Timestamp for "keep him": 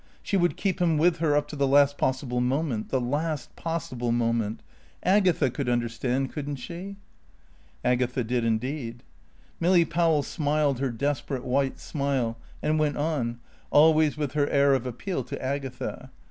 0.57-0.97